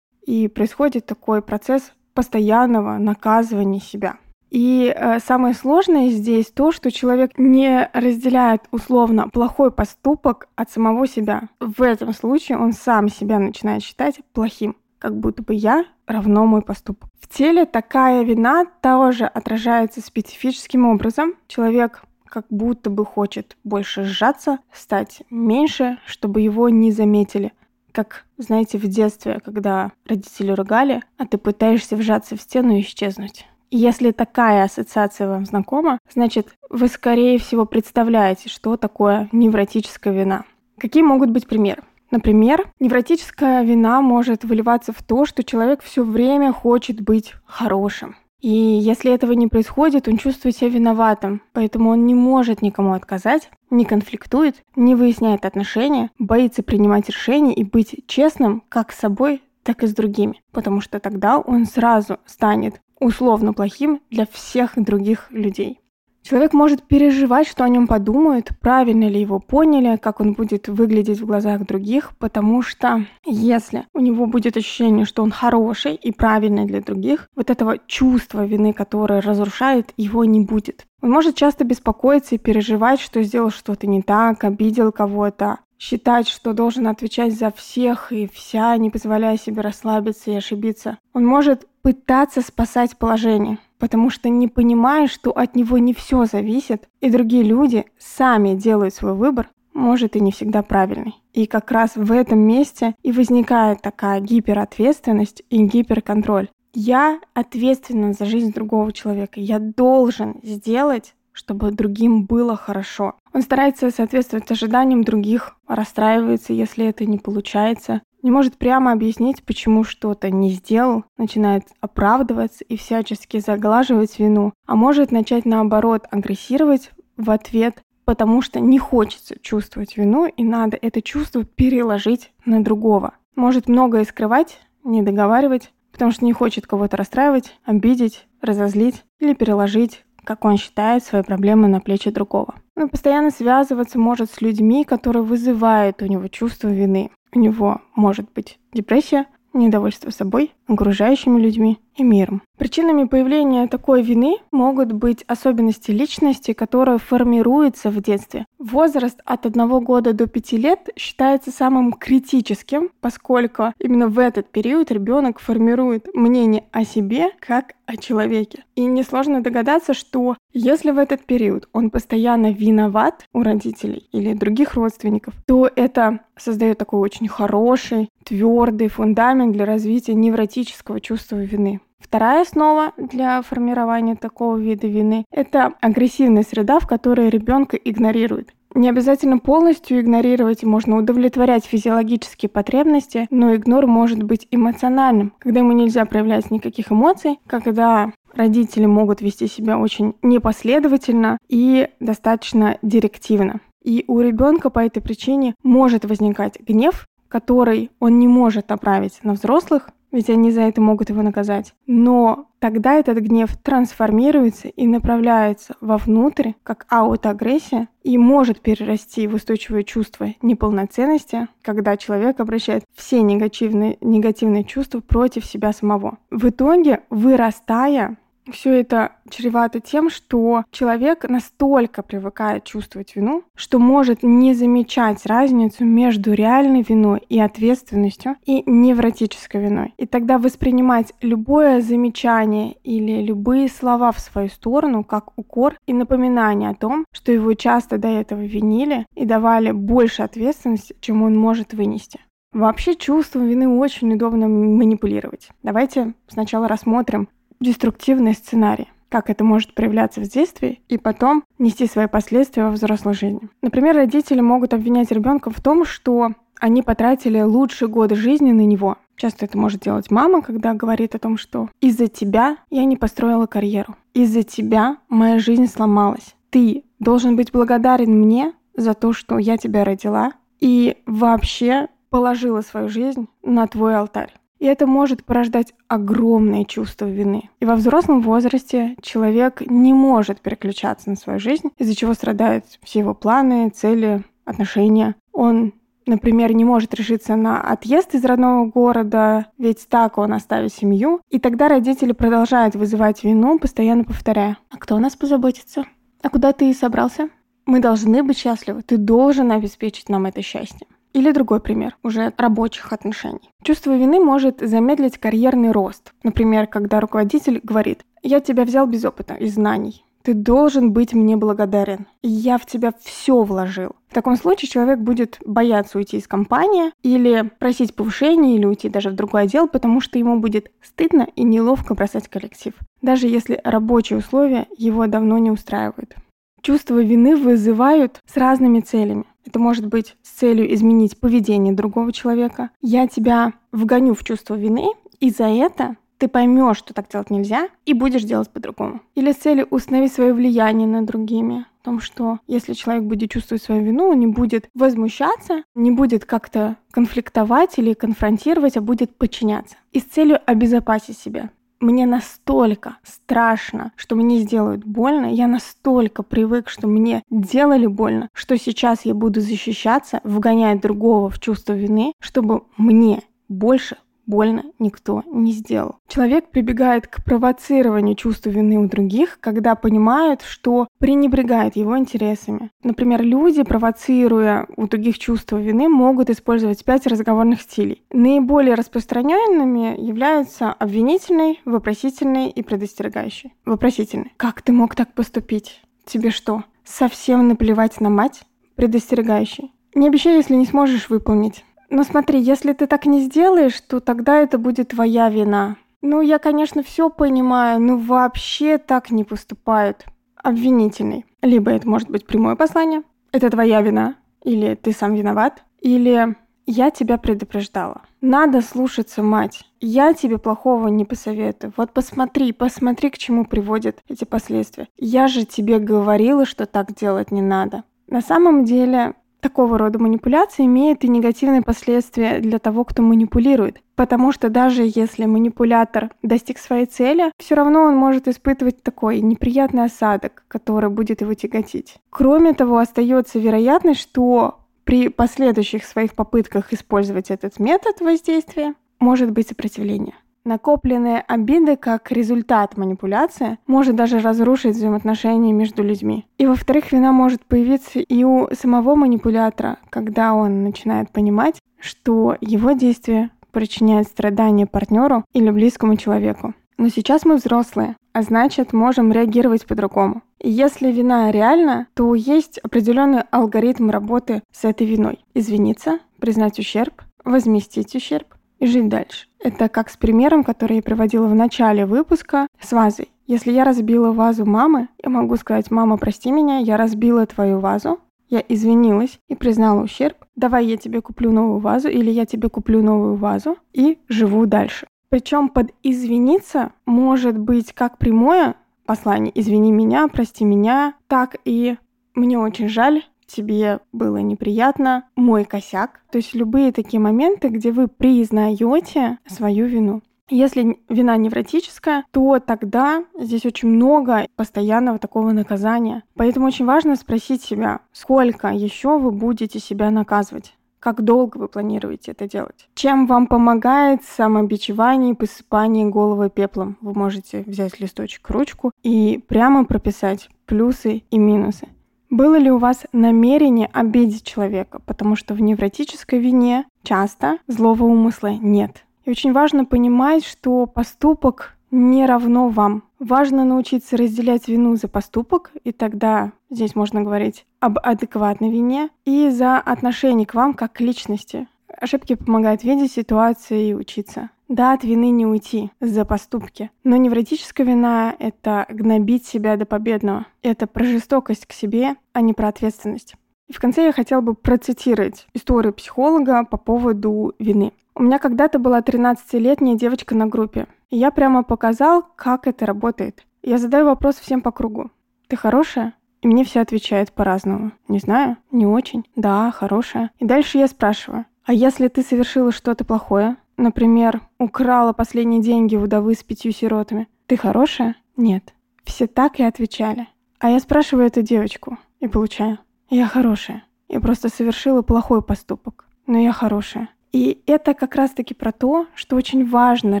И 0.22 0.48
происходит 0.48 1.04
такой 1.04 1.42
процесс 1.42 1.92
постоянного 2.14 2.96
наказывания 2.96 3.80
себя. 3.80 4.16
И 4.50 4.92
э, 4.94 5.18
самое 5.18 5.54
сложное 5.54 6.10
здесь 6.10 6.46
то, 6.52 6.70
что 6.70 6.90
человек 6.90 7.32
не 7.36 7.90
разделяет 7.92 8.62
условно 8.70 9.28
плохой 9.28 9.70
поступок 9.70 10.48
от 10.54 10.70
самого 10.70 11.06
себя. 11.06 11.48
В 11.58 11.82
этом 11.82 12.12
случае 12.12 12.58
он 12.58 12.72
сам 12.72 13.08
себя 13.08 13.38
начинает 13.38 13.82
считать 13.82 14.20
плохим, 14.32 14.76
как 14.98 15.18
будто 15.18 15.42
бы 15.42 15.54
я 15.54 15.84
равно 16.06 16.46
мой 16.46 16.62
поступок. 16.62 17.10
В 17.20 17.28
теле 17.28 17.66
такая 17.66 18.22
вина 18.22 18.66
тоже 18.80 19.24
отражается 19.24 20.00
специфическим 20.00 20.86
образом. 20.86 21.34
Человек 21.48 22.02
как 22.24 22.46
будто 22.50 22.88
бы 22.90 23.04
хочет 23.04 23.56
больше 23.64 24.04
сжаться, 24.04 24.58
стать 24.72 25.22
меньше, 25.30 25.98
чтобы 26.06 26.40
его 26.40 26.68
не 26.68 26.92
заметили. 26.92 27.52
Как, 27.92 28.26
знаете, 28.36 28.78
в 28.78 28.86
детстве, 28.86 29.40
когда 29.44 29.90
родители 30.04 30.52
ругали, 30.52 31.02
а 31.16 31.26
ты 31.26 31.38
пытаешься 31.38 31.96
вжаться 31.96 32.36
в 32.36 32.42
стену 32.42 32.76
и 32.76 32.82
исчезнуть. 32.82 33.46
Если 33.78 34.10
такая 34.10 34.64
ассоциация 34.64 35.28
вам 35.28 35.44
знакома, 35.44 35.98
значит, 36.10 36.48
вы, 36.70 36.88
скорее 36.88 37.38
всего, 37.38 37.66
представляете, 37.66 38.48
что 38.48 38.78
такое 38.78 39.28
невротическая 39.32 40.14
вина. 40.14 40.46
Какие 40.78 41.02
могут 41.02 41.28
быть 41.28 41.46
примеры? 41.46 41.82
Например, 42.10 42.64
невротическая 42.80 43.62
вина 43.64 44.00
может 44.00 44.44
выливаться 44.44 44.94
в 44.94 45.02
то, 45.02 45.26
что 45.26 45.44
человек 45.44 45.82
все 45.82 46.04
время 46.04 46.54
хочет 46.54 47.02
быть 47.02 47.34
хорошим. 47.44 48.16
И 48.40 48.48
если 48.48 49.12
этого 49.12 49.32
не 49.32 49.46
происходит, 49.46 50.08
он 50.08 50.16
чувствует 50.16 50.56
себя 50.56 50.70
виноватым, 50.70 51.42
поэтому 51.52 51.90
он 51.90 52.06
не 52.06 52.14
может 52.14 52.62
никому 52.62 52.94
отказать, 52.94 53.50
не 53.68 53.84
конфликтует, 53.84 54.56
не 54.74 54.94
выясняет 54.94 55.44
отношения, 55.44 56.10
боится 56.18 56.62
принимать 56.62 57.10
решения 57.10 57.52
и 57.52 57.62
быть 57.62 58.04
честным 58.06 58.62
как 58.70 58.90
с 58.92 58.98
собой, 58.98 59.42
так 59.64 59.82
и 59.82 59.86
с 59.86 59.94
другими, 59.94 60.40
потому 60.52 60.80
что 60.80 60.98
тогда 60.98 61.38
он 61.38 61.66
сразу 61.66 62.20
станет 62.24 62.80
условно 63.00 63.52
плохим 63.52 64.00
для 64.10 64.26
всех 64.26 64.72
других 64.76 65.26
людей. 65.30 65.80
Человек 66.28 66.54
может 66.54 66.82
переживать, 66.82 67.46
что 67.46 67.62
о 67.62 67.68
нем 67.68 67.86
подумают, 67.86 68.50
правильно 68.60 69.08
ли 69.08 69.20
его 69.20 69.38
поняли, 69.38 69.96
как 69.96 70.20
он 70.20 70.32
будет 70.32 70.66
выглядеть 70.66 71.20
в 71.20 71.26
глазах 71.26 71.64
других, 71.64 72.16
потому 72.18 72.62
что 72.62 73.06
если 73.24 73.84
у 73.94 74.00
него 74.00 74.26
будет 74.26 74.56
ощущение, 74.56 75.04
что 75.04 75.22
он 75.22 75.30
хороший 75.30 75.94
и 75.94 76.10
правильный 76.10 76.64
для 76.64 76.80
других, 76.80 77.28
вот 77.36 77.48
этого 77.48 77.78
чувства 77.86 78.44
вины, 78.44 78.72
которое 78.72 79.20
разрушает, 79.20 79.92
его 79.96 80.24
не 80.24 80.40
будет. 80.40 80.84
Он 81.00 81.10
может 81.10 81.36
часто 81.36 81.62
беспокоиться 81.62 82.34
и 82.34 82.38
переживать, 82.38 82.98
что 82.98 83.22
сделал 83.22 83.50
что-то 83.50 83.86
не 83.86 84.02
так, 84.02 84.42
обидел 84.42 84.90
кого-то. 84.90 85.60
Считать, 85.78 86.28
что 86.28 86.52
должен 86.52 86.86
отвечать 86.86 87.34
за 87.34 87.50
всех 87.50 88.12
и 88.12 88.28
вся, 88.32 88.76
не 88.76 88.90
позволяя 88.90 89.36
себе 89.36 89.60
расслабиться 89.62 90.30
и 90.30 90.36
ошибиться. 90.36 90.98
Он 91.12 91.24
может 91.26 91.66
пытаться 91.82 92.40
спасать 92.40 92.96
положение, 92.96 93.58
потому 93.78 94.10
что 94.10 94.28
не 94.28 94.48
понимая, 94.48 95.06
что 95.06 95.30
от 95.30 95.54
него 95.54 95.78
не 95.78 95.94
все 95.94 96.24
зависит, 96.24 96.88
и 97.00 97.10
другие 97.10 97.42
люди 97.42 97.84
сами 97.98 98.54
делают 98.54 98.94
свой 98.94 99.14
выбор, 99.14 99.48
может 99.72 100.16
и 100.16 100.20
не 100.20 100.32
всегда 100.32 100.62
правильный. 100.62 101.14
И 101.32 101.46
как 101.46 101.70
раз 101.70 101.92
в 101.96 102.10
этом 102.10 102.40
месте 102.40 102.94
и 103.02 103.12
возникает 103.12 103.82
такая 103.82 104.20
гиперответственность 104.20 105.42
и 105.50 105.62
гиперконтроль. 105.62 106.48
Я 106.72 107.20
ответственна 107.34 108.12
за 108.12 108.24
жизнь 108.24 108.52
другого 108.52 108.92
человека. 108.92 109.40
Я 109.40 109.58
должен 109.58 110.40
сделать 110.42 111.14
чтобы 111.36 111.70
другим 111.70 112.24
было 112.24 112.56
хорошо. 112.56 113.14
Он 113.32 113.42
старается 113.42 113.90
соответствовать 113.90 114.50
ожиданиям 114.50 115.04
других, 115.04 115.56
расстраивается, 115.68 116.54
если 116.54 116.86
это 116.86 117.04
не 117.04 117.18
получается, 117.18 118.00
не 118.22 118.30
может 118.30 118.56
прямо 118.56 118.92
объяснить, 118.92 119.44
почему 119.44 119.84
что-то 119.84 120.30
не 120.30 120.50
сделал, 120.50 121.04
начинает 121.18 121.64
оправдываться 121.80 122.64
и 122.64 122.76
всячески 122.76 123.38
заглаживать 123.38 124.18
вину, 124.18 124.52
а 124.66 124.74
может 124.74 125.12
начать 125.12 125.44
наоборот 125.44 126.06
агрессировать 126.10 126.90
в 127.16 127.30
ответ, 127.30 127.82
потому 128.06 128.40
что 128.40 128.58
не 128.58 128.78
хочется 128.78 129.38
чувствовать 129.40 129.96
вину 129.96 130.26
и 130.26 130.42
надо 130.42 130.78
это 130.80 131.02
чувство 131.02 131.44
переложить 131.44 132.32
на 132.46 132.64
другого. 132.64 133.14
Может 133.34 133.68
многое 133.68 134.04
скрывать, 134.04 134.58
не 134.82 135.02
договаривать, 135.02 135.72
потому 135.92 136.12
что 136.12 136.24
не 136.24 136.32
хочет 136.32 136.66
кого-то 136.66 136.96
расстраивать, 136.96 137.54
обидеть, 137.64 138.26
разозлить 138.40 139.04
или 139.18 139.34
переложить 139.34 140.05
как 140.26 140.44
он 140.44 140.56
считает, 140.56 141.04
свои 141.04 141.22
проблемы 141.22 141.68
на 141.68 141.80
плечи 141.80 142.10
другого. 142.10 142.54
Он 142.76 142.88
постоянно 142.88 143.30
связываться 143.30 143.98
может 143.98 144.30
с 144.30 144.40
людьми, 144.40 144.84
которые 144.84 145.22
вызывают 145.22 146.02
у 146.02 146.06
него 146.06 146.26
чувство 146.28 146.68
вины. 146.68 147.10
У 147.32 147.38
него 147.38 147.80
может 147.94 148.30
быть 148.34 148.58
депрессия, 148.72 149.26
недовольство 149.54 150.10
собой, 150.10 150.52
окружающими 150.66 151.40
людьми 151.40 151.78
и 151.96 152.02
миром. 152.02 152.42
Причинами 152.58 153.04
появления 153.04 153.66
такой 153.68 154.02
вины 154.02 154.36
могут 154.50 154.92
быть 154.92 155.24
особенности 155.26 155.90
личности, 155.90 156.52
которая 156.52 156.98
формируется 156.98 157.90
в 157.90 158.00
детстве. 158.00 158.46
Возраст 158.58 159.20
от 159.24 159.46
1 159.46 159.68
года 159.80 160.12
до 160.12 160.26
5 160.26 160.52
лет 160.52 160.88
считается 160.96 161.50
самым 161.50 161.92
критическим, 161.92 162.90
поскольку 163.00 163.72
именно 163.78 164.08
в 164.08 164.18
этот 164.18 164.50
период 164.50 164.90
ребенок 164.90 165.38
формирует 165.38 166.08
мнение 166.14 166.64
о 166.72 166.84
себе 166.84 167.30
как 167.40 167.74
о 167.86 167.96
человеке. 167.96 168.64
И 168.74 168.84
несложно 168.84 169.42
догадаться, 169.42 169.94
что 169.94 170.36
если 170.52 170.90
в 170.90 170.98
этот 170.98 171.24
период 171.24 171.68
он 171.72 171.90
постоянно 171.90 172.52
виноват 172.52 173.26
у 173.32 173.42
родителей 173.42 174.08
или 174.12 174.34
других 174.34 174.74
родственников, 174.74 175.34
то 175.46 175.70
это 175.74 176.20
создает 176.36 176.78
такой 176.78 177.00
очень 177.00 177.28
хороший, 177.28 178.08
твердый 178.24 178.88
фундамент 178.88 179.52
для 179.52 179.64
развития 179.64 180.14
невротического 180.56 181.00
чувства 181.00 181.36
вины. 181.36 181.80
Вторая 181.98 182.42
основа 182.42 182.92
для 182.96 183.42
формирования 183.42 184.16
такого 184.16 184.56
вида 184.56 184.86
вины– 184.86 185.24
это 185.30 185.72
агрессивная 185.80 186.42
среда, 186.42 186.78
в 186.78 186.86
которой 186.86 187.30
ребенка 187.30 187.76
игнорируют. 187.76 188.50
Не 188.74 188.90
обязательно 188.90 189.38
полностью 189.38 190.00
игнорировать, 190.00 190.62
можно 190.62 190.98
удовлетворять 190.98 191.64
физиологические 191.64 192.50
потребности, 192.50 193.26
но 193.30 193.54
игнор 193.54 193.86
может 193.86 194.22
быть 194.22 194.46
эмоциональным, 194.50 195.32
когда 195.38 195.60
ему 195.60 195.72
нельзя 195.72 196.04
проявлять 196.04 196.50
никаких 196.50 196.92
эмоций, 196.92 197.38
когда 197.46 198.12
родители 198.34 198.84
могут 198.84 199.22
вести 199.22 199.46
себя 199.46 199.78
очень 199.78 200.14
непоследовательно 200.22 201.38
и 201.48 201.88
достаточно 202.00 202.76
директивно. 202.82 203.60
И 203.82 204.04
у 204.08 204.20
ребенка 204.20 204.68
по 204.68 204.80
этой 204.80 205.00
причине 205.00 205.54
может 205.62 206.04
возникать 206.04 206.60
гнев, 206.60 207.06
который 207.28 207.90
он 208.00 208.18
не 208.18 208.28
может 208.28 208.68
направить 208.68 209.20
на 209.22 209.32
взрослых, 209.32 209.90
ведь 210.12 210.30
они 210.30 210.50
за 210.50 210.62
это 210.62 210.80
могут 210.80 211.10
его 211.10 211.22
наказать. 211.22 211.74
Но 211.86 212.48
тогда 212.58 212.94
этот 212.94 213.18
гнев 213.18 213.56
трансформируется 213.58 214.68
и 214.68 214.86
направляется 214.86 215.74
вовнутрь, 215.80 216.52
как 216.62 216.86
аутоагрессия, 216.88 217.88
и 218.02 218.16
может 218.16 218.60
перерасти 218.60 219.26
в 219.26 219.34
устойчивое 219.34 219.82
чувство 219.82 220.28
неполноценности, 220.40 221.48
когда 221.62 221.96
человек 221.96 222.40
обращает 222.40 222.84
все 222.94 223.20
негативные, 223.20 223.98
негативные 224.00 224.64
чувства 224.64 225.00
против 225.00 225.44
себя 225.44 225.72
самого. 225.72 226.18
В 226.30 226.48
итоге, 226.48 227.00
вырастая, 227.10 228.16
все 228.50 228.80
это 228.80 229.12
чревато 229.28 229.80
тем, 229.80 230.10
что 230.10 230.64
человек 230.70 231.28
настолько 231.28 232.02
привыкает 232.02 232.64
чувствовать 232.64 233.16
вину, 233.16 233.42
что 233.54 233.78
может 233.78 234.22
не 234.22 234.54
замечать 234.54 235.26
разницу 235.26 235.84
между 235.84 236.32
реальной 236.32 236.82
виной 236.82 237.22
и 237.28 237.40
ответственностью 237.40 238.36
и 238.44 238.62
невротической 238.66 239.60
виной. 239.62 239.94
И 239.96 240.06
тогда 240.06 240.38
воспринимать 240.38 241.12
любое 241.20 241.80
замечание 241.80 242.76
или 242.84 243.22
любые 243.22 243.68
слова 243.68 244.12
в 244.12 244.20
свою 244.20 244.48
сторону 244.48 245.04
как 245.04 245.36
укор 245.36 245.76
и 245.86 245.92
напоминание 245.92 246.70
о 246.70 246.74
том, 246.74 247.04
что 247.12 247.32
его 247.32 247.54
часто 247.54 247.98
до 247.98 248.08
этого 248.08 248.40
винили 248.40 249.06
и 249.14 249.24
давали 249.24 249.72
больше 249.72 250.22
ответственности, 250.22 250.96
чем 251.00 251.22
он 251.22 251.36
может 251.36 251.74
вынести. 251.74 252.20
Вообще 252.52 252.94
чувством 252.94 253.46
вины 253.46 253.68
очень 253.68 254.14
удобно 254.14 254.48
манипулировать. 254.48 255.50
Давайте 255.62 256.14
сначала 256.26 256.68
рассмотрим, 256.68 257.28
деструктивный 257.60 258.34
сценарий 258.34 258.88
как 259.08 259.30
это 259.30 259.44
может 259.44 259.72
проявляться 259.72 260.20
в 260.20 260.24
детстве 260.24 260.80
и 260.88 260.98
потом 260.98 261.44
нести 261.58 261.86
свои 261.86 262.06
последствия 262.06 262.64
во 262.64 262.70
взрослой 262.70 263.14
жизни. 263.14 263.48
Например, 263.62 263.94
родители 263.94 264.40
могут 264.40 264.74
обвинять 264.74 265.12
ребенка 265.12 265.50
в 265.50 265.60
том, 265.60 265.84
что 265.84 266.32
они 266.58 266.82
потратили 266.82 267.40
лучшие 267.40 267.88
годы 267.88 268.14
жизни 268.14 268.52
на 268.52 268.64
него. 268.64 268.96
Часто 269.16 269.46
это 269.46 269.56
может 269.56 269.82
делать 269.82 270.10
мама, 270.10 270.42
когда 270.42 270.74
говорит 270.74 271.14
о 271.14 271.18
том, 271.18 271.38
что 271.38 271.68
из-за 271.80 272.08
тебя 272.08 272.58
я 272.70 272.84
не 272.84 272.96
построила 272.96 273.46
карьеру, 273.46 273.96
из-за 274.12 274.42
тебя 274.42 274.98
моя 275.08 275.38
жизнь 275.38 275.66
сломалась. 275.66 276.34
Ты 276.50 276.84
должен 276.98 277.36
быть 277.36 277.52
благодарен 277.52 278.12
мне 278.12 278.52
за 278.74 278.94
то, 278.94 279.12
что 279.12 279.38
я 279.38 279.56
тебя 279.56 279.84
родила 279.84 280.32
и 280.60 280.98
вообще 281.06 281.88
положила 282.10 282.60
свою 282.60 282.88
жизнь 282.88 283.28
на 283.42 283.66
твой 283.66 283.96
алтарь. 283.96 284.34
И 284.58 284.66
это 284.66 284.86
может 284.86 285.24
порождать 285.24 285.74
огромное 285.88 286.64
чувство 286.64 287.06
вины. 287.06 287.50
И 287.60 287.64
во 287.64 287.76
взрослом 287.76 288.20
возрасте 288.22 288.96
человек 289.02 289.62
не 289.66 289.92
может 289.92 290.40
переключаться 290.40 291.10
на 291.10 291.16
свою 291.16 291.38
жизнь, 291.38 291.70
из-за 291.78 291.94
чего 291.94 292.14
страдают 292.14 292.64
все 292.82 293.00
его 293.00 293.14
планы, 293.14 293.70
цели, 293.70 294.24
отношения. 294.44 295.14
Он 295.32 295.72
например, 296.06 296.54
не 296.54 296.64
может 296.64 296.94
решиться 296.94 297.34
на 297.34 297.60
отъезд 297.60 298.14
из 298.14 298.24
родного 298.24 298.66
города, 298.66 299.46
ведь 299.58 299.88
так 299.88 300.18
он 300.18 300.32
оставит 300.32 300.72
семью. 300.72 301.20
И 301.30 301.38
тогда 301.38 301.68
родители 301.68 302.12
продолжают 302.12 302.76
вызывать 302.76 303.24
вину, 303.24 303.58
постоянно 303.58 304.04
повторяя, 304.04 304.56
а 304.70 304.76
кто 304.76 304.96
о 304.96 305.00
нас 305.00 305.16
позаботится? 305.16 305.84
А 306.22 306.30
куда 306.30 306.52
ты 306.52 306.72
собрался? 306.72 307.28
Мы 307.66 307.80
должны 307.80 308.22
быть 308.22 308.38
счастливы, 308.38 308.82
ты 308.82 308.96
должен 308.96 309.50
обеспечить 309.50 310.08
нам 310.08 310.26
это 310.26 310.42
счастье. 310.42 310.86
Или 311.16 311.32
другой 311.32 311.60
пример, 311.60 311.96
уже 312.02 312.34
рабочих 312.36 312.92
отношений. 312.92 313.50
Чувство 313.62 313.96
вины 313.96 314.20
может 314.20 314.60
замедлить 314.60 315.16
карьерный 315.16 315.70
рост. 315.70 316.12
Например, 316.22 316.66
когда 316.66 317.00
руководитель 317.00 317.58
говорит 317.62 318.04
«Я 318.22 318.40
тебя 318.40 318.64
взял 318.64 318.86
без 318.86 319.02
опыта 319.06 319.32
и 319.32 319.48
знаний, 319.48 320.04
ты 320.20 320.34
должен 320.34 320.92
быть 320.92 321.14
мне 321.14 321.38
благодарен. 321.38 322.06
Я 322.22 322.58
в 322.58 322.66
тебя 322.66 322.92
все 323.02 323.44
вложил. 323.44 323.92
В 324.10 324.14
таком 324.14 324.36
случае 324.36 324.68
человек 324.68 324.98
будет 324.98 325.38
бояться 325.46 325.96
уйти 325.96 326.18
из 326.18 326.28
компании 326.28 326.92
или 327.02 327.50
просить 327.60 327.94
повышения 327.94 328.54
или 328.56 328.66
уйти 328.66 328.90
даже 328.90 329.08
в 329.08 329.14
другой 329.14 329.44
отдел, 329.44 329.68
потому 329.68 330.02
что 330.02 330.18
ему 330.18 330.38
будет 330.38 330.70
стыдно 330.82 331.26
и 331.34 331.44
неловко 331.44 331.94
бросать 331.94 332.28
коллектив, 332.28 332.74
даже 333.00 333.26
если 333.26 333.58
рабочие 333.64 334.18
условия 334.18 334.66
его 334.76 335.06
давно 335.06 335.38
не 335.38 335.50
устраивают. 335.50 336.14
Чувство 336.60 337.00
вины 337.00 337.36
вызывают 337.36 338.20
с 338.26 338.36
разными 338.36 338.80
целями. 338.80 339.24
Это 339.46 339.58
может 339.58 339.86
быть 339.86 340.16
с 340.22 340.30
целью 340.30 340.72
изменить 340.74 341.18
поведение 341.18 341.72
другого 341.72 342.12
человека. 342.12 342.70
Я 342.82 343.06
тебя 343.06 343.52
вгоню 343.72 344.14
в 344.14 344.24
чувство 344.24 344.54
вины, 344.54 344.88
и 345.20 345.30
за 345.30 345.44
это 345.44 345.96
ты 346.18 346.28
поймешь, 346.28 346.78
что 346.78 346.94
так 346.94 347.08
делать 347.08 347.30
нельзя, 347.30 347.68
и 347.84 347.92
будешь 347.92 348.22
делать 348.22 348.50
по-другому. 348.50 349.00
Или 349.14 349.32
с 349.32 349.36
целью 349.36 349.66
установить 349.70 350.12
свое 350.12 350.32
влияние 350.32 350.88
над 350.88 351.04
другими. 351.04 351.66
В 351.80 351.84
том, 351.84 352.00
что 352.00 352.40
если 352.48 352.72
человек 352.72 353.04
будет 353.04 353.30
чувствовать 353.30 353.62
свою 353.62 353.82
вину, 353.82 354.08
он 354.08 354.18
не 354.18 354.26
будет 354.26 354.68
возмущаться, 354.74 355.62
не 355.74 355.92
будет 355.92 356.24
как-то 356.24 356.76
конфликтовать 356.90 357.78
или 357.78 357.92
конфронтировать, 357.92 358.76
а 358.76 358.80
будет 358.80 359.14
подчиняться. 359.14 359.76
И 359.92 360.00
с 360.00 360.04
целью 360.04 360.40
обезопасить 360.46 361.18
себя 361.18 361.50
мне 361.80 362.06
настолько 362.06 362.98
страшно, 363.02 363.92
что 363.96 364.16
мне 364.16 364.38
сделают 364.38 364.84
больно, 364.84 365.26
я 365.26 365.46
настолько 365.46 366.22
привык, 366.22 366.68
что 366.68 366.86
мне 366.86 367.22
делали 367.30 367.86
больно, 367.86 368.28
что 368.32 368.56
сейчас 368.58 369.04
я 369.04 369.14
буду 369.14 369.40
защищаться, 369.40 370.20
вгонять 370.24 370.80
другого 370.80 371.30
в 371.30 371.38
чувство 371.38 371.72
вины, 371.72 372.12
чтобы 372.20 372.62
мне 372.76 373.22
больше 373.48 373.96
больно 374.26 374.64
никто 374.78 375.22
не 375.26 375.52
сделал. 375.52 375.96
Человек 376.08 376.50
прибегает 376.50 377.06
к 377.06 377.24
провоцированию 377.24 378.16
чувства 378.16 378.50
вины 378.50 378.78
у 378.78 378.88
других, 378.88 379.38
когда 379.40 379.74
понимают, 379.74 380.42
что 380.42 380.88
пренебрегает 380.98 381.76
его 381.76 381.96
интересами. 381.98 382.70
Например, 382.82 383.22
люди, 383.22 383.62
провоцируя 383.62 384.66
у 384.76 384.86
других 384.86 385.18
чувство 385.18 385.56
вины, 385.56 385.88
могут 385.88 386.30
использовать 386.30 386.84
пять 386.84 387.06
разговорных 387.06 387.62
стилей. 387.62 388.02
Наиболее 388.12 388.74
распространенными 388.74 390.00
являются 390.00 390.72
обвинительный, 390.72 391.60
вопросительный 391.64 392.48
и 392.48 392.62
предостерегающий. 392.62 393.54
Вопросительный. 393.64 394.32
Как 394.36 394.62
ты 394.62 394.72
мог 394.72 394.94
так 394.94 395.14
поступить? 395.14 395.82
Тебе 396.04 396.30
что, 396.30 396.64
совсем 396.84 397.48
наплевать 397.48 398.00
на 398.00 398.10
мать? 398.10 398.42
Предостерегающий. 398.76 399.72
Не 399.94 400.08
обещай, 400.08 400.36
если 400.36 400.54
не 400.54 400.66
сможешь 400.66 401.08
выполнить. 401.08 401.64
Но 401.90 402.04
смотри, 402.04 402.40
если 402.40 402.72
ты 402.72 402.86
так 402.86 403.06
не 403.06 403.20
сделаешь, 403.20 403.80
то 403.80 404.00
тогда 404.00 404.38
это 404.38 404.58
будет 404.58 404.88
твоя 404.88 405.28
вина. 405.28 405.76
Ну, 406.02 406.20
я, 406.20 406.38
конечно, 406.38 406.82
все 406.82 407.10
понимаю, 407.10 407.80
но 407.80 407.96
вообще 407.96 408.78
так 408.78 409.10
не 409.10 409.24
поступают. 409.24 410.06
Обвинительный. 410.36 411.24
Либо 411.42 411.70
это 411.70 411.88
может 411.88 412.08
быть 412.08 412.26
прямое 412.26 412.54
послание. 412.54 413.02
Это 413.32 413.50
твоя 413.50 413.82
вина. 413.82 414.14
Или 414.44 414.74
ты 414.74 414.92
сам 414.92 415.14
виноват. 415.14 415.64
Или 415.80 416.36
я 416.66 416.90
тебя 416.90 417.16
предупреждала. 417.16 418.02
Надо 418.20 418.60
слушаться 418.60 419.22
мать. 419.22 419.64
Я 419.80 420.14
тебе 420.14 420.38
плохого 420.38 420.88
не 420.88 421.04
посоветую. 421.04 421.72
Вот 421.76 421.92
посмотри, 421.92 422.52
посмотри, 422.52 423.10
к 423.10 423.18
чему 423.18 423.44
приводят 423.44 423.98
эти 424.08 424.24
последствия. 424.24 424.88
Я 424.96 425.28
же 425.28 425.44
тебе 425.44 425.78
говорила, 425.78 426.44
что 426.44 426.66
так 426.66 426.94
делать 426.94 427.30
не 427.30 427.42
надо. 427.42 427.84
На 428.08 428.20
самом 428.20 428.64
деле, 428.64 429.14
такого 429.46 429.78
рода 429.78 430.00
манипуляция 430.00 430.66
имеет 430.66 431.04
и 431.04 431.08
негативные 431.08 431.62
последствия 431.62 432.40
для 432.40 432.58
того, 432.58 432.82
кто 432.84 433.00
манипулирует. 433.00 433.80
Потому 433.94 434.32
что 434.32 434.48
даже 434.48 434.82
если 434.82 435.24
манипулятор 435.24 436.10
достиг 436.20 436.58
своей 436.58 436.86
цели, 436.86 437.30
все 437.38 437.54
равно 437.54 437.82
он 437.84 437.94
может 437.94 438.26
испытывать 438.26 438.82
такой 438.82 439.20
неприятный 439.20 439.84
осадок, 439.84 440.42
который 440.48 440.90
будет 440.90 441.20
его 441.20 441.32
тяготить. 441.34 441.98
Кроме 442.10 442.54
того, 442.54 442.78
остается 442.78 443.38
вероятность, 443.38 444.00
что 444.00 444.58
при 444.82 445.08
последующих 445.08 445.84
своих 445.84 446.14
попытках 446.14 446.72
использовать 446.72 447.30
этот 447.30 447.60
метод 447.60 448.00
воздействия 448.00 448.74
может 448.98 449.30
быть 449.30 449.46
сопротивление. 449.46 450.14
Накопленные 450.46 451.24
обиды 451.26 451.74
как 451.74 452.12
результат 452.12 452.76
манипуляции 452.76 453.58
может 453.66 453.96
даже 453.96 454.20
разрушить 454.20 454.76
взаимоотношения 454.76 455.52
между 455.52 455.82
людьми. 455.82 456.24
И 456.38 456.46
во-вторых, 456.46 456.92
вина 456.92 457.10
может 457.10 457.44
появиться 457.44 457.98
и 457.98 458.22
у 458.22 458.46
самого 458.54 458.94
манипулятора, 458.94 459.78
когда 459.90 460.34
он 460.34 460.62
начинает 460.62 461.10
понимать, 461.10 461.56
что 461.80 462.36
его 462.40 462.70
действия 462.72 463.30
причиняют 463.50 464.06
страдания 464.06 464.68
партнеру 464.68 465.24
или 465.32 465.50
близкому 465.50 465.96
человеку. 465.96 466.54
Но 466.78 466.90
сейчас 466.90 467.24
мы 467.24 467.38
взрослые, 467.38 467.96
а 468.12 468.22
значит, 468.22 468.72
можем 468.72 469.10
реагировать 469.10 469.66
по-другому. 469.66 470.22
И 470.38 470.48
если 470.48 470.92
вина 470.92 471.32
реальна, 471.32 471.88
то 471.94 472.14
есть 472.14 472.58
определенный 472.58 473.22
алгоритм 473.32 473.90
работы 473.90 474.44
с 474.52 474.64
этой 474.64 474.86
виной. 474.86 475.24
Извиниться, 475.34 475.98
признать 476.20 476.60
ущерб, 476.60 477.02
возместить 477.24 477.96
ущерб 477.96 478.35
и 478.58 478.66
жить 478.66 478.88
дальше. 478.88 479.26
Это 479.38 479.68
как 479.68 479.90
с 479.90 479.96
примером, 479.96 480.44
который 480.44 480.76
я 480.76 480.82
приводила 480.82 481.26
в 481.26 481.34
начале 481.34 481.86
выпуска 481.86 482.46
с 482.60 482.72
вазой. 482.72 483.08
Если 483.26 483.52
я 483.52 483.64
разбила 483.64 484.12
вазу 484.12 484.46
мамы, 484.46 484.88
я 485.02 485.10
могу 485.10 485.36
сказать, 485.36 485.70
мама, 485.70 485.96
прости 485.98 486.30
меня, 486.30 486.58
я 486.58 486.76
разбила 486.76 487.26
твою 487.26 487.58
вазу, 487.58 487.98
я 488.28 488.42
извинилась 488.48 489.20
и 489.28 489.34
признала 489.34 489.82
ущерб, 489.82 490.16
давай 490.36 490.66
я 490.66 490.76
тебе 490.76 491.00
куплю 491.00 491.32
новую 491.32 491.58
вазу 491.58 491.88
или 491.88 492.10
я 492.10 492.26
тебе 492.26 492.48
куплю 492.48 492.82
новую 492.82 493.14
вазу 493.14 493.56
и 493.72 493.98
живу 494.08 494.46
дальше. 494.46 494.86
Причем 495.08 495.48
под 495.48 495.72
извиниться 495.82 496.72
может 496.84 497.38
быть 497.38 497.72
как 497.72 497.98
прямое 497.98 498.56
послание 498.84 499.32
«извини 499.38 499.72
меня, 499.72 500.08
прости 500.08 500.44
меня», 500.44 500.94
так 501.08 501.36
и 501.44 501.76
«мне 502.14 502.38
очень 502.38 502.68
жаль, 502.68 503.02
тебе 503.26 503.80
было 503.92 504.18
неприятно, 504.18 505.04
мой 505.16 505.44
косяк. 505.44 506.00
То 506.10 506.18
есть 506.18 506.34
любые 506.34 506.72
такие 506.72 507.00
моменты, 507.00 507.48
где 507.48 507.72
вы 507.72 507.88
признаете 507.88 509.18
свою 509.26 509.66
вину. 509.66 510.02
Если 510.28 510.80
вина 510.88 511.16
невротическая, 511.16 512.04
то 512.10 512.40
тогда 512.40 513.04
здесь 513.16 513.46
очень 513.46 513.68
много 513.68 514.26
постоянного 514.34 514.98
такого 514.98 515.30
наказания. 515.30 516.02
Поэтому 516.16 516.48
очень 516.48 516.64
важно 516.64 516.96
спросить 516.96 517.42
себя, 517.42 517.80
сколько 517.92 518.48
еще 518.48 518.98
вы 518.98 519.12
будете 519.12 519.60
себя 519.60 519.90
наказывать. 519.90 520.54
Как 520.80 521.02
долго 521.02 521.38
вы 521.38 521.48
планируете 521.48 522.12
это 522.12 522.28
делать? 522.28 522.68
Чем 522.74 523.06
вам 523.06 523.28
помогает 523.28 524.02
самобичевание 524.04 525.12
и 525.12 525.16
посыпание 525.16 525.86
головы 525.86 526.28
пеплом? 526.28 526.76
Вы 526.80 526.92
можете 526.92 527.44
взять 527.46 527.78
листочек, 527.80 528.28
ручку 528.28 528.72
и 528.82 529.22
прямо 529.28 529.64
прописать 529.64 530.28
плюсы 530.44 531.02
и 531.10 531.18
минусы. 531.18 531.68
Было 532.10 532.36
ли 532.36 532.50
у 532.50 532.58
вас 532.58 532.84
намерение 532.92 533.68
обидеть 533.72 534.22
человека? 534.22 534.80
Потому 534.86 535.16
что 535.16 535.34
в 535.34 535.40
невротической 535.40 536.18
вине 536.18 536.66
часто 536.82 537.38
злого 537.48 537.84
умысла 537.84 538.28
нет. 538.28 538.84
И 539.04 539.10
очень 539.10 539.32
важно 539.32 539.64
понимать, 539.64 540.24
что 540.24 540.66
поступок 540.66 541.56
не 541.70 542.06
равно 542.06 542.48
вам. 542.48 542.84
Важно 542.98 543.44
научиться 543.44 543.96
разделять 543.96 544.48
вину 544.48 544.76
за 544.76 544.88
поступок, 544.88 545.50
и 545.64 545.72
тогда 545.72 546.32
здесь 546.48 546.74
можно 546.74 547.02
говорить 547.02 547.44
об 547.60 547.78
адекватной 547.82 548.50
вине, 548.50 548.88
и 549.04 549.28
за 549.30 549.58
отношение 549.58 550.26
к 550.26 550.34
вам 550.34 550.54
как 550.54 550.74
к 550.74 550.80
личности. 550.80 551.48
Ошибки 551.68 552.14
помогают 552.14 552.64
видеть 552.64 552.92
ситуации 552.92 553.68
и 553.68 553.74
учиться. 553.74 554.30
Да, 554.48 554.72
от 554.72 554.84
вины 554.84 555.10
не 555.10 555.26
уйти 555.26 555.70
за 555.80 556.04
поступки. 556.04 556.70
Но 556.84 556.96
невротическая 556.96 557.66
вина— 557.66 558.14
это 558.18 558.66
гнобить 558.68 559.26
себя 559.26 559.56
до 559.56 559.66
победного. 559.66 560.26
Это 560.42 560.66
про 560.66 560.84
жестокость 560.84 561.46
к 561.46 561.52
себе, 561.52 561.96
а 562.12 562.20
не 562.20 562.32
про 562.32 562.48
ответственность. 562.48 563.16
И 563.48 563.52
в 563.52 563.60
конце 563.60 563.84
я 563.84 563.92
хотела 563.92 564.20
бы 564.20 564.34
процитировать 564.34 565.26
историю 565.34 565.72
психолога 565.72 566.44
по 566.44 566.56
поводу 566.56 567.34
вины. 567.38 567.72
У 567.94 568.02
меня 568.02 568.18
когда-то 568.18 568.58
была 568.58 568.80
13-летняя 568.80 569.76
девочка 569.76 570.14
на 570.14 570.26
группе, 570.26 570.66
и 570.90 570.96
я 570.96 571.10
прямо 571.10 571.42
показал, 571.42 572.04
как 572.16 572.46
это 572.46 572.66
работает. 572.66 573.24
Я 573.42 573.58
задаю 573.58 573.86
вопрос 573.86 574.16
всем 574.16 574.42
по 574.42 574.50
кругу. 574.50 574.90
«Ты 575.28 575.36
хорошая?» 575.36 575.94
И 576.22 576.28
мне 576.28 576.44
все 576.44 576.60
отвечают 576.60 577.12
по-разному. 577.12 577.72
Не 577.88 577.98
знаю, 577.98 578.36
не 578.50 578.66
очень. 578.66 579.04
Да, 579.14 579.50
хорошая. 579.52 580.10
И 580.18 580.24
дальше 580.24 580.58
я 580.58 580.66
спрашиваю. 580.66 581.26
А 581.44 581.52
если 581.52 581.88
ты 581.88 582.02
совершила 582.02 582.50
что-то 582.50 582.84
плохое? 582.84 583.36
Например, 583.56 584.20
украла 584.38 584.92
последние 584.92 585.40
деньги 585.40 585.76
у 585.76 585.80
вдовы 585.80 586.14
с 586.14 586.22
пятью 586.22 586.52
сиротами. 586.52 587.08
Ты 587.26 587.36
хорошая? 587.36 587.96
Нет. 588.16 588.54
Все 588.84 589.06
так 589.06 589.40
и 589.40 589.42
отвечали. 589.42 590.08
А 590.38 590.50
я 590.50 590.60
спрашиваю 590.60 591.06
эту 591.06 591.22
девочку 591.22 591.78
и 592.00 592.08
получаю. 592.08 592.58
Я 592.90 593.06
хорошая. 593.06 593.64
Я 593.88 594.00
просто 594.00 594.28
совершила 594.28 594.82
плохой 594.82 595.22
поступок. 595.22 595.86
Но 596.06 596.18
я 596.18 596.32
хорошая. 596.32 596.90
И 597.12 597.42
это 597.46 597.72
как 597.72 597.94
раз-таки 597.94 598.34
про 598.34 598.52
то, 598.52 598.86
что 598.94 599.16
очень 599.16 599.48
важно 599.48 600.00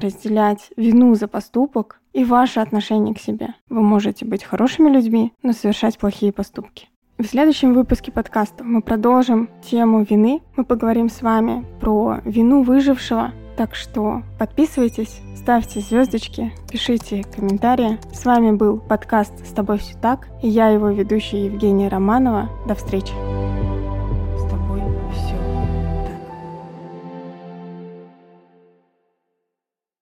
разделять 0.00 0.70
вину 0.76 1.14
за 1.14 1.28
поступок 1.28 2.00
и 2.12 2.24
ваше 2.24 2.60
отношение 2.60 3.14
к 3.14 3.18
себе. 3.18 3.54
Вы 3.70 3.80
можете 3.80 4.26
быть 4.26 4.44
хорошими 4.44 4.90
людьми, 4.90 5.32
но 5.42 5.52
совершать 5.52 5.98
плохие 5.98 6.32
поступки. 6.32 6.88
В 7.18 7.24
следующем 7.24 7.72
выпуске 7.72 8.12
подкаста 8.12 8.62
мы 8.62 8.82
продолжим 8.82 9.48
тему 9.62 10.02
вины. 10.02 10.42
Мы 10.56 10.64
поговорим 10.64 11.08
с 11.08 11.22
вами 11.22 11.64
про 11.80 12.20
вину 12.26 12.62
выжившего. 12.62 13.32
Так 13.56 13.74
что 13.74 14.22
подписывайтесь, 14.38 15.20
ставьте 15.34 15.80
звездочки, 15.80 16.52
пишите 16.70 17.24
комментарии. 17.34 17.98
С 18.12 18.26
вами 18.26 18.52
был 18.52 18.78
подкаст 18.78 19.32
«С 19.46 19.52
тобой 19.52 19.78
все 19.78 19.96
так» 19.96 20.28
и 20.42 20.48
я 20.48 20.68
его 20.68 20.90
ведущая 20.90 21.46
Евгения 21.46 21.88
Романова. 21.88 22.50
До 22.68 22.74
встречи! 22.74 23.14